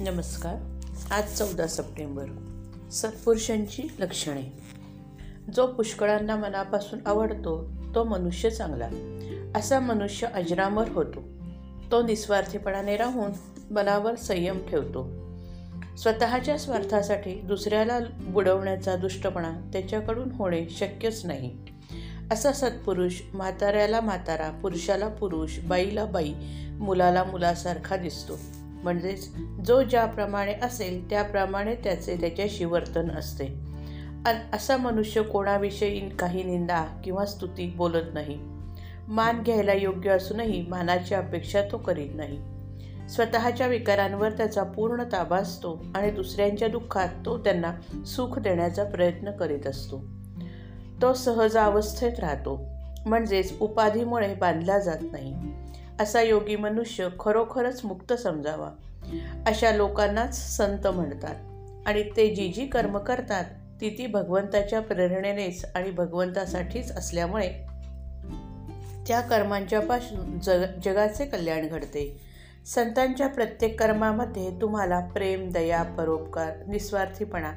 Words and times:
नमस्कार. 0.00 0.80
आज 1.12 1.34
चौदा 1.34 1.66
सप्टेंबर. 1.66 2.24
सत्पुरुषांची 2.92 3.82
लक्षणे. 3.98 4.42
जो 5.54 5.66
पुष्कळांना 5.66 6.36
मनापासून 6.36 6.98
आवडतो 7.06 7.70
तो 7.94 8.04
मनुष्य 8.04 8.50
चांगला. 8.50 8.88
असा 9.56 9.80
मनुष्य 9.80 10.26
अजरामर 10.26 10.88
होतो. 10.88 11.20
तो 11.92 12.02
निस्वार्थीपणाने 12.02 12.96
राहून 12.96 13.30
मनावर 13.70 14.14
संयम 14.14 14.58
ठेवतो. 14.68 15.10
स्वतःच्या 15.96 16.58
स्वार्थासाठी 16.58 17.34
दुसऱ्याला 17.34 17.98
बुडवण्याचा 18.20 18.96
दुष्टपणा 18.96 19.70
त्याच्याकडून 19.72 20.30
होणे 20.30 20.66
शक्यच 20.70 21.24
नाही. 21.24 21.58
असा 22.32 22.52
सत्पुरुष 22.52 23.20
म्हाताऱ्याला 23.34 24.00
म्हातारा 24.00 24.50
पुरुषाला 24.50 25.08
पुरुष 25.08 25.58
बाईला 25.58 26.04
बाई 26.04 26.32
मुलाला 26.80 27.24
मुलासारखा 27.24 27.96
दिसतो. 27.96 28.38
म्हणजेच 28.82 29.36
जो 29.66 29.82
ज्याप्रमाणे 29.82 30.54
असेल 30.62 31.10
त्याप्रमाणे 31.10 31.74
त्याचे 31.74 32.16
त्याच्याशी 32.16 32.64
वर्तन 32.64 33.10
असते. 33.10 33.72
असा 34.52 34.76
मनुष्य 34.76 35.22
कोणाविषयी 35.22 36.08
काही 36.08 36.42
निंदा 36.42 36.84
किंवा 37.04 37.26
स्तुती 37.26 37.74
बोलत 37.76 38.14
नाही. 38.14 38.38
मान 39.08 39.42
घ्यायला 39.42 39.72
योग्य 39.72 40.10
असूनही 40.10 40.66
मानाची 40.68 41.14
अपेक्षा 41.14 41.60
तो 41.72 41.78
करीत 41.78 42.10
नाही. 42.14 42.38
स्वतःच्या 43.08 43.66
विकारांवर 43.66 44.30
त्याचा 44.30 44.62
पूर्ण 44.62 45.02
ताबा 45.12 45.36
असतो 45.36 45.84
आणि 45.94 46.10
दुसऱ्यांच्या 46.10 46.68
दुःखात 46.68 47.08
तो 47.26 47.38
त्यांना 47.38 48.04
सुख 48.06 48.38
देण्याचा 48.38 48.84
प्रयत्न 48.84 49.30
करीत 49.30 49.66
असतो. 49.66 50.04
तो 51.02 51.12
सहज 51.12 51.56
अवस्थेत 51.56 52.20
राहतो. 52.20 52.68
म्हणजेच 53.06 53.52
उपाधीमुळे 53.60 54.34
बांधला 54.34 54.78
जात 54.78 54.98
नाही. 55.12 55.51
असा 56.00 56.22
योगी 56.22 56.56
मनुष्य 56.56 57.08
खरोखरच 57.20 57.84
मुक्त 57.84 58.12
समजावा. 58.12 58.70
अशा 59.46 59.70
लोकांनाच 59.70 60.56
संत 60.56 60.86
म्हणतात. 60.86 61.34
आणि 61.86 62.02
ते 62.16 62.34
जी 62.34 62.48
जी 62.48 62.66
कर्म 62.66 62.98
करतात 62.98 63.44
ती 63.80 63.90
ती 63.90 64.06
भगवंताच्या 64.06 64.80
प्रेरणेनेच 64.80 65.64
आणि 65.74 65.90
भगवंतासाठीच 65.90 66.92
असल्यामुळे 66.92 67.48
त्या 69.08 69.20
कर्मांच्या 69.20 69.80
पासून 69.80 70.40
जग 70.40 70.64
जगाचे 70.84 71.24
कल्याण 71.24 71.68
घडते. 71.68 72.20
संतांच्या 72.66 73.28
प्रत्येक 73.28 73.80
कर्मामध्ये 73.80 74.50
तुम्हाला 74.60 75.00
प्रेम 75.00 75.50
दया 75.50 75.82
परोपकार 75.82 76.52
निस्वार्थीपणा 76.66 77.52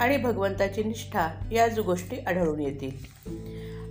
आणि 0.00 0.16
भगवंताची 0.16 0.82
निष्ठा 0.82 1.28
याच 1.52 1.78
गोष्टी 1.78 2.16
आढळून 2.16 2.60
येतील. 2.60 2.90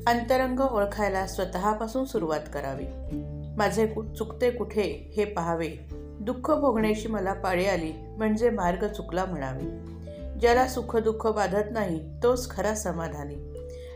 अंतरंग 0.07 0.59
ओळखायला 0.59 1.27
स्वतःपासून 1.27 2.05
सुरुवात 2.05 2.41
करावी. 2.53 2.85
माझे 3.57 3.87
चुकते 3.87 4.51
कुठे 4.51 5.13
हे 5.17 5.25
पाहावे. 5.25 5.69
दुःख 6.21 6.51
भोगण्याची 6.51 7.07
मला 7.07 7.33
पाळी 7.33 7.65
आली 7.65 7.91
म्हणजे 8.17 8.49
मार्ग 8.49 8.87
चुकला 8.87 9.25
म्हणावे. 9.25 9.89
ज्याला 10.39 10.67
सुख 10.67 10.97
दुःख 10.97 11.27
बाधत 11.27 11.71
नाही 11.71 12.19
तोच 12.23 12.49
खरा 12.49 12.75
समाधानी. 12.75 13.35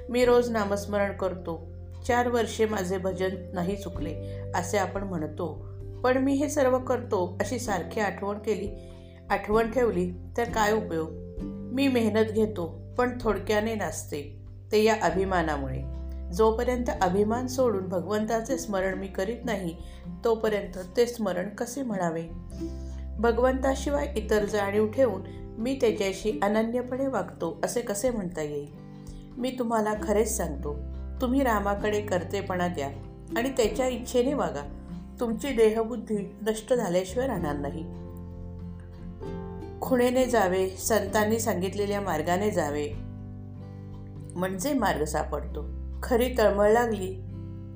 मी 0.10 0.26
रोज 0.26 0.50
नामस्मरण 0.50 1.12
करतो. 1.12 1.74
चार 2.08 2.28
वर्षे 2.28 2.66
माझे 2.66 2.98
भजन 2.98 3.30
नाही 3.54 3.76
चुकले 3.76 4.42
असे 4.56 4.78
आपण 4.78 5.04
म्हणतो. 5.04 5.66
पण 6.04 6.18
मी 6.18 6.34
हे 6.34 6.50
सर्व 6.50 6.80
करतो 6.80 7.38
अशी 7.42 7.60
सारखी 7.60 8.00
आठवण 8.00 8.38
केली 8.38 8.90
आठवण 9.30 9.72
ठेवली 9.72 10.12
तर 10.38 10.44
काय 10.44 10.74
उपयोग? 10.74 11.10
मी 11.74 11.88
मेहनत 11.88 12.26
घेतो 12.26 12.82
पण 12.98 13.18
थोडक्याने 13.22 13.76
नाचते 13.76 14.42
ते 14.72 14.84
या 14.84 14.96
अभिमानामुळे. 15.02 15.93
जोपर्यंत 16.34 16.90
अभिमान 17.02 17.48
सोडून 17.48 17.90
भगवंताचे 17.90 18.58
स्मरण 18.58 18.94
मी 18.94 19.08
करीत 19.08 19.46
नाही 19.46 19.76
तोपर्यंत 20.24 20.80
ते 20.98 21.06
स्मरण 21.06 21.50
कसे 21.50 21.82
म्हणावे? 21.82 22.24
भगवंताशिवाय 23.20 24.14
इतर 24.18 24.46
जाणीव 24.46 24.92
ठेवून 24.92 25.22
मी 25.58 25.78
त्याच्याशी 25.82 26.40
अनन्यपणे 26.44 27.08
वागतो 27.08 27.62
असे 27.64 27.82
कसे 27.82 28.10
म्हणता 28.10 28.42
येईल? 28.42 28.68
मी 29.38 29.56
तुम्हाला 29.60 29.94
खरेच 30.04 30.38
सांगतो 30.38 30.76
तुम्ही 31.22 31.44
रामाकडे 31.44 32.02
कर्तेपणा 32.02 32.68
द्या 32.68 32.88
आणि 33.38 33.50
त्याच्या 33.50 33.88
इच्छेने 33.88 34.34
वागा. 34.34 34.80
तुमची 35.20 35.48
देहबुद्धी 35.48 36.36
नष्ट 36.42 36.74
झाल्याशिवाय 36.74 37.28
राहणार 37.28 37.56
नाही. 37.56 37.84
खुणेने 39.80 40.26
जावे 40.26 40.70
संतांनी 40.70 41.40
सांगितलेल्या 41.40 42.02
मार्गाने 42.02 42.52
जावे. 42.52 42.90
म्हणजे 44.36 44.74
मार्ग 44.74 45.04
सापडतो. 45.04 45.83
खरी 46.04 46.38
तळमळ 46.38 46.72
लागली. 46.72 47.16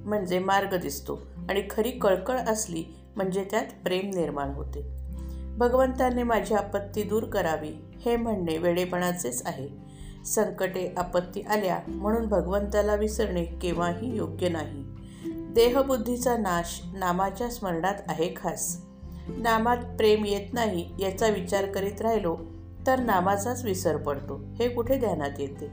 म्हणजे 0.05 0.39
मार्ग 0.39 0.77
दिसतो 0.77 1.21
आणि 1.49 1.63
खरी 1.69 1.91
कळकळ 1.91 2.38
असली 2.38 2.83
म्हणजे 3.15 3.45
त्यात 3.51 3.65
प्रेम 3.83 4.09
निर्माण 4.09 4.49
होते. 4.49 4.97
भगवंताने 5.57 6.23
माझी 6.23 6.55
आपत्ती 6.55 7.03
दूर 7.03 7.23
करावी 7.23 7.69
हे 8.05 8.15
म्हणणे 8.15 8.57
वेडेपणाचेच 8.57 9.41
आहे. 9.45 9.67
संकटे 10.25 10.93
आपत्ती 10.97 11.41
आल्या 11.41 11.79
म्हणून 11.88 12.25
भगवंताला 12.25 12.95
विसरणे 12.95 13.43
केव्हाही 13.43 14.17
योग्य 14.17 14.49
नाही. 14.49 14.83
देहबुद्धीचा 15.53 16.38
नाश 16.38 16.81
नामाच्या 16.94 17.49
स्मरणात 17.49 17.95
आहे 18.07 18.33
खास. 18.38 18.81
नामात 19.27 19.77
प्रेम 19.77 20.25
येत 20.25 20.53
नाही 20.53 20.89
याचा 20.99 21.27
विचार 21.27 21.65
करीत 21.65 22.01
राहिलो 22.01 22.38
तर 22.88 22.99
नामाचाच 22.99 23.65
विसर 23.65 23.97
पडतो 23.97 24.41
हे 24.59 24.69
कुठे 24.69 24.97
ध्यानात 24.97 25.39
येते? 25.39 25.71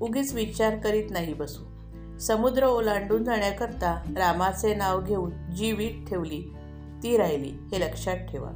उगीच 0.00 0.34
विचार 0.34 0.76
करीत 0.76 1.10
नाही 1.10 1.34
बसू. 1.34 1.75
समुद्र 2.20 2.64
ओलांडून 2.64 3.24
जाण्याकरता 3.24 4.02
रामाचे 4.16 4.74
नाव 4.74 5.04
घेऊन 5.04 5.30
जी 5.56 5.72
वीट 5.72 6.08
ठेवली. 6.08 6.54
ती 7.02 7.16
राहिली 7.16 7.48
हे 7.48 7.80
लक्षात 7.80 8.16
ठेवा. 8.16 8.50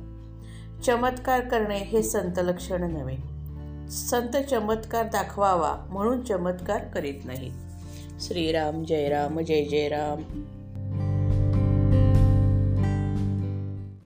चमत्कार 0.86 1.40
करणे 1.40 1.78
हे 1.78 2.02
संत 2.02 2.38
लक्षण 2.38 2.92
नव्हे. 2.92 3.16
संत 3.90 4.36
चमत्कार 4.36 5.06
दाखवावा 5.06 5.86
म्हणून 5.88 6.24
चमत्कार 6.24 6.84
करीत 6.84 7.14
नाहीत. 7.24 7.52
श्रीराम 8.20 8.84
जय 8.84 9.08
राम 9.08 9.40
जय 9.40 9.64
जय 9.64 9.88
राम 9.88 10.22